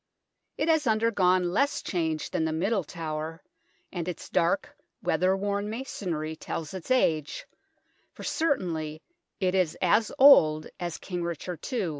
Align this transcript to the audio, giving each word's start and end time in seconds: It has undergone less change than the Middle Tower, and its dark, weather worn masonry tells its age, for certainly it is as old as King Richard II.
It 0.57 0.67
has 0.67 0.87
undergone 0.87 1.51
less 1.51 1.83
change 1.83 2.31
than 2.31 2.43
the 2.43 2.51
Middle 2.51 2.83
Tower, 2.83 3.43
and 3.91 4.07
its 4.07 4.29
dark, 4.29 4.75
weather 5.03 5.37
worn 5.37 5.69
masonry 5.69 6.35
tells 6.35 6.73
its 6.73 6.89
age, 6.89 7.45
for 8.11 8.23
certainly 8.23 9.03
it 9.39 9.53
is 9.53 9.77
as 9.79 10.11
old 10.17 10.65
as 10.79 10.97
King 10.97 11.21
Richard 11.23 11.59
II. 11.71 11.89